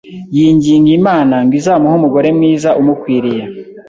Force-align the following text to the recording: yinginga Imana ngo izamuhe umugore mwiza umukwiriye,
yinginga 0.35 0.89
Imana 0.99 1.35
ngo 1.43 1.53
izamuhe 1.59 1.95
umugore 1.99 2.27
mwiza 2.37 2.69
umukwiriye, 2.81 3.43